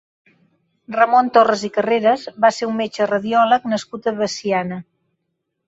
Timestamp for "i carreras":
1.67-2.25